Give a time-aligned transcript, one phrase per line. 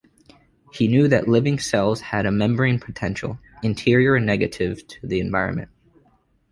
[0.73, 5.69] He knew that living cells had a membrane potential; interior negative to the environment.